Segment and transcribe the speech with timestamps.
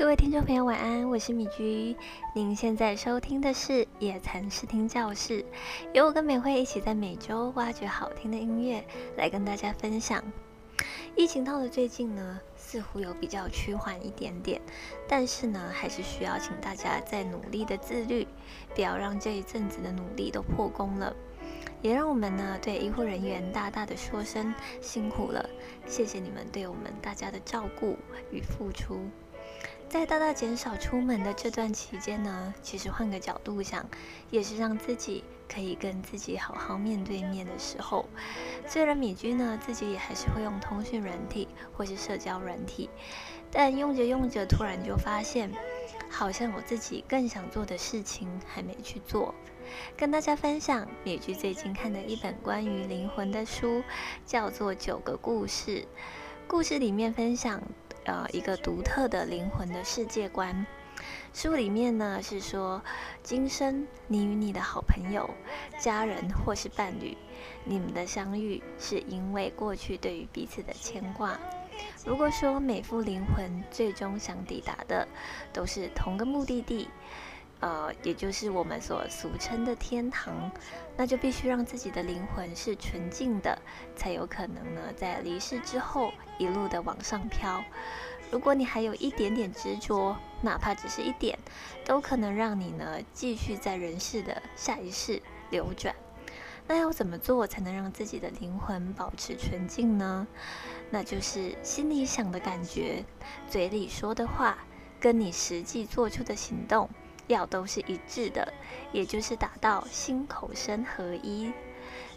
[0.00, 1.94] 各位听众朋友，晚安，我是米居。
[2.34, 5.44] 您现在收听的是野蚕视听教室，
[5.92, 8.82] 由我跟美惠一起在每周挖掘好听的音乐，
[9.18, 10.24] 来跟大家分享。
[11.14, 14.58] 疫情到了最近呢，似乎有比较趋缓一点点，
[15.06, 18.26] 但是呢，还是需要请大家再努力的自律，
[18.74, 21.14] 不要让这一阵子的努力都破功了。
[21.82, 25.46] 也让我们呢对医护人员大大的说声辛苦了，
[25.86, 27.98] 谢谢你们对我们大家的照顾
[28.30, 28.98] 与付出。
[29.90, 33.84] 在大大减少出门的这段期间呢，其实换个角度想，
[34.30, 38.08] 也是让自己可以跟自己好好面对面的时候。
[38.68, 42.88] 虽然米居呢自己也还是会用通讯软体或是社交软体，
[43.50, 45.50] 但用着用着，突然就发现，
[46.08, 49.34] 好像我自己更想做的事情还没去做。
[49.96, 53.82] 跟大家分享米居最近看的一本关于灵魂的书，
[54.24, 55.80] 叫做《九个故事》。
[56.46, 57.60] 故事里面分享。
[58.10, 60.66] 呃，一个独特的灵魂的世界观。
[61.32, 62.82] 书里面呢是说，
[63.22, 65.30] 今生你与你的好朋友、
[65.78, 67.16] 家人或是伴侣，
[67.64, 71.38] 你们的相遇是因为过去对于彼此的牵挂。
[72.04, 75.06] 如果说每副灵魂最终想抵达的
[75.52, 76.88] 都是同个目的地。
[77.60, 80.50] 呃，也就是我们所俗称的天堂，
[80.96, 83.58] 那就必须让自己的灵魂是纯净的，
[83.94, 87.62] 才有可能呢，在离世之后一路的往上飘。
[88.30, 91.38] 如果你还有一点点执着，哪怕只是一点，
[91.84, 95.94] 都可能让你呢继续在人世的下一世流转。
[96.66, 100.26] 那要怎么做才能让自己的灵魂保持纯净呢？
[100.90, 103.04] 那就是心里想的感觉，
[103.48, 104.58] 嘴里说的话，
[105.00, 106.88] 跟你实际做出的行动。
[107.30, 108.52] 要都是一致的，
[108.92, 111.52] 也就是达到心口身合一。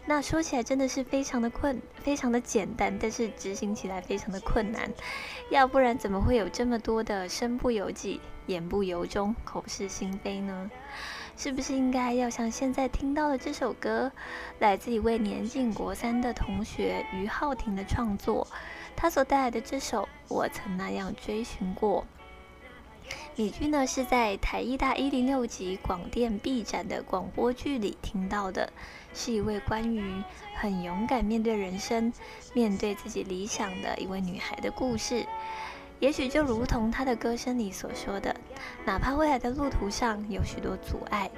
[0.06, 4.90] 那说起来真的是非常的困，非常的简单，但是执行起来非常的困难。
[5.50, 10.70] 要不然怎么会有这么多的身不由己、言不由衷、口是心非呢？
[11.36, 14.12] 是不是应该要像现在听到的这首歌，
[14.58, 18.46] 来自一位年近国三的同学于浩庭的创作，
[18.94, 22.02] 他所带来的这首《我曾那样追寻过》。
[23.36, 28.72] 米居呢是在台艺大一零六级广电 B 展的广播剧里听到的，
[29.12, 30.22] 是一位关于
[30.54, 32.12] 很勇敢面对人生、
[32.52, 35.26] 面对自己理想的一位女孩的故事。
[36.00, 38.34] 也许就如同她的歌声里所说的，
[38.84, 41.30] 哪怕未来的路途上有许多阻碍，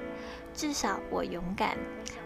[0.54, 1.76] 至少我勇敢，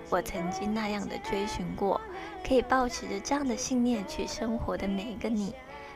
[0.08, 2.00] 我曾经那样的追寻过，
[2.46, 5.52] 可以保持着这样的信念去生活的每一个你，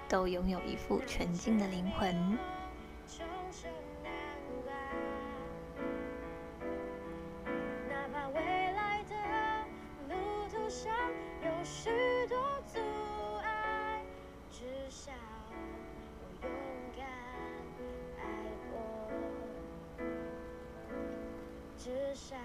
[0.09, 2.39] 都拥有一副纯净的灵魂。
[11.65, 11.89] 许
[12.29, 12.37] 多
[12.67, 12.79] 阻
[13.43, 14.03] 碍
[14.51, 15.11] 至少
[16.21, 16.51] 我勇
[16.95, 17.07] 敢
[18.19, 18.23] 爱
[18.71, 18.77] 过。
[21.79, 22.37] 至少